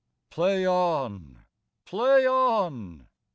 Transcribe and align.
]PLAY 0.31 0.65
on! 0.65 1.43
Play 1.85 2.27
on! 2.27 3.05